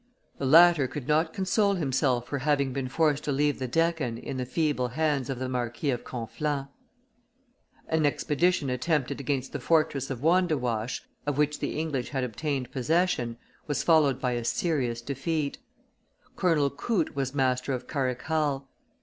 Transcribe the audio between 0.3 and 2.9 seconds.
The latter could not console himself for having been